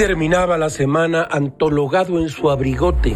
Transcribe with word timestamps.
terminaba 0.00 0.56
la 0.56 0.70
semana 0.70 1.28
antologado 1.30 2.18
en 2.20 2.30
su 2.30 2.50
abrigote, 2.50 3.14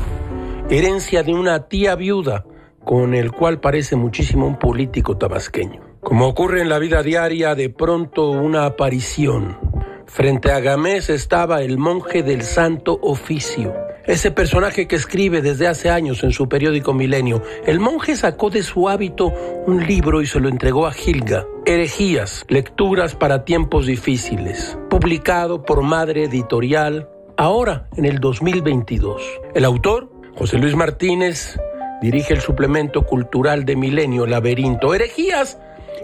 herencia 0.68 1.22
de 1.22 1.32
una 1.32 1.66
tía 1.66 1.94
viuda, 1.94 2.44
con 2.84 3.14
el 3.14 3.32
cual 3.32 3.58
parece 3.58 3.96
muchísimo 3.96 4.46
un 4.46 4.58
político 4.58 5.16
tabasqueño. 5.16 5.80
Como 6.02 6.28
ocurre 6.28 6.60
en 6.60 6.68
la 6.68 6.78
vida 6.78 7.02
diaria, 7.02 7.54
de 7.54 7.70
pronto 7.70 8.28
una 8.28 8.66
aparición. 8.66 9.56
Frente 10.04 10.52
a 10.52 10.60
Gamés 10.60 11.08
estaba 11.08 11.62
el 11.62 11.78
monje 11.78 12.22
del 12.22 12.42
Santo 12.42 12.98
Oficio, 13.00 13.72
ese 14.06 14.30
personaje 14.30 14.86
que 14.86 14.96
escribe 14.96 15.40
desde 15.40 15.66
hace 15.66 15.90
años 15.90 16.22
en 16.24 16.32
su 16.32 16.48
periódico 16.48 16.92
Milenio. 16.92 17.42
El 17.66 17.80
monje 17.80 18.16
sacó 18.16 18.50
de 18.50 18.62
su 18.62 18.88
hábito 18.88 19.32
un 19.66 19.86
libro 19.86 20.20
y 20.20 20.26
se 20.26 20.40
lo 20.40 20.48
entregó 20.48 20.86
a 20.86 20.92
Gilga. 20.92 21.46
Herejías, 21.64 22.44
lecturas 22.48 23.14
para 23.14 23.44
tiempos 23.44 23.86
difíciles, 23.86 24.78
publicado 24.90 25.62
por 25.62 25.82
Madre 25.82 26.24
Editorial, 26.24 27.08
ahora 27.36 27.88
en 27.96 28.04
el 28.04 28.20
2022. 28.20 29.22
El 29.54 29.64
autor, 29.64 30.10
José 30.36 30.58
Luis 30.58 30.76
Martínez, 30.76 31.58
dirige 32.02 32.34
el 32.34 32.40
suplemento 32.40 33.06
cultural 33.06 33.64
de 33.64 33.76
Milenio 33.76 34.26
Laberinto. 34.26 34.94
Herejías 34.94 35.58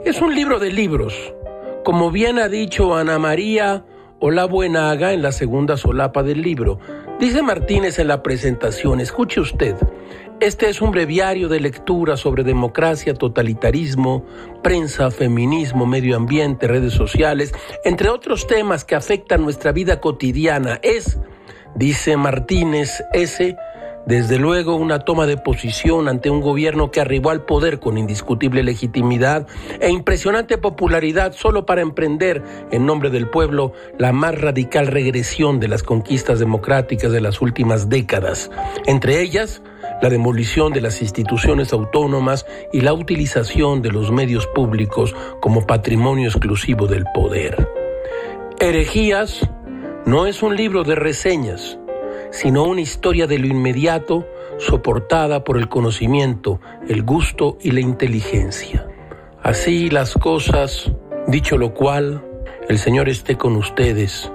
es 0.05 0.23
un 0.23 0.35
libro 0.35 0.59
de 0.59 0.73
libros. 0.73 1.35
Como 1.85 2.11
bien 2.11 2.39
ha 2.39 2.49
dicho 2.49 2.95
Ana 2.95 3.19
María 3.19 3.85
Buenaga 4.21 5.13
en 5.13 5.23
la 5.23 5.33
segunda 5.33 5.77
solapa 5.77 6.23
del 6.23 6.43
libro, 6.43 6.79
dice 7.19 7.43
Martínez 7.43 7.99
en 7.99 8.09
la 8.09 8.23
presentación, 8.23 9.01
escuche 9.01 9.41
usted, 9.41 9.77
este 10.41 10.69
es 10.69 10.81
un 10.81 10.91
breviario 10.91 11.49
de 11.49 11.61
lectura 11.61 12.17
sobre 12.17 12.45
democracia, 12.45 13.13
totalitarismo, 13.13 14.25
prensa, 14.63 15.11
feminismo, 15.11 15.85
medio 15.85 16.17
ambiente, 16.17 16.67
redes 16.67 16.95
sociales, 16.95 17.53
entre 17.85 18.09
otros 18.09 18.47
temas 18.47 18.85
que 18.85 18.95
afectan 18.95 19.43
nuestra 19.43 19.73
vida 19.73 20.01
cotidiana. 20.01 20.81
Es, 20.83 21.19
dice 21.75 22.17
Martínez, 22.17 23.03
ese 23.13 23.57
desde 24.07 24.39
luego, 24.39 24.77
una 24.77 25.01
toma 25.01 25.27
de 25.27 25.37
posición 25.37 26.09
ante 26.09 26.31
un 26.31 26.41
gobierno 26.41 26.91
que 26.91 27.01
arribó 27.01 27.31
al 27.31 27.45
poder 27.45 27.79
con 27.81 27.99
indiscutible 27.99 28.63
legitimidad 28.63 29.47
e 29.79 29.91
impresionante 29.91 30.59
popularidad 30.59 31.33
solo 31.33 31.67
para 31.67 31.83
emprender, 31.83 32.43
en 32.71 32.87
nombre 32.87 33.11
del 33.11 33.29
pueblo, 33.29 33.73
la 33.99 34.13
más 34.13 34.41
radical 34.41 34.87
regresión 34.87 35.61
de 35.61 35.69
las 35.69 35.83
conquistas 35.83 36.39
democráticas 36.39 37.13
de 37.13 37.21
las 37.21 37.41
últimas 37.41 37.89
décadas. 37.89 38.51
Entre 38.87 39.21
ellas, 39.21 39.63
la 40.01 40.09
demolición 40.09 40.73
de 40.73 40.81
las 40.81 41.03
instituciones 41.03 41.73
autónomas 41.73 42.47
y 42.73 42.81
la 42.81 42.95
utilización 42.95 43.83
de 43.83 43.93
los 43.93 44.11
medios 44.11 44.47
públicos 44.49 45.15
como 45.41 45.67
patrimonio 45.67 46.29
exclusivo 46.29 46.87
del 46.87 47.05
poder. 47.15 47.69
Herejías 48.59 49.49
no 50.07 50.27
es 50.27 50.43
un 50.43 50.57
libro 50.57 50.85
de 50.85 50.95
reseñas, 50.95 51.79
sino 52.31 52.65
una 52.65 52.81
historia 52.81 53.27
de 53.27 53.39
lo 53.39 53.47
inmediato 53.47 54.27
soportada 54.59 55.45
por 55.45 55.57
el 55.57 55.69
conocimiento, 55.69 56.61
el 56.89 57.03
gusto 57.03 57.59
y 57.61 57.71
la 57.71 57.81
inteligencia. 57.81 58.87
Así 59.43 59.89
las 59.91 60.15
cosas, 60.15 60.93
dicho 61.27 61.57
lo 61.57 61.73
cual, 61.75 62.23
el 62.69 62.79
Señor 62.79 63.09
esté 63.09 63.37
con 63.37 63.57
ustedes, 63.57 64.31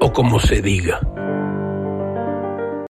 o 0.00 0.12
como 0.12 0.40
se 0.40 0.62
diga. 0.62 1.00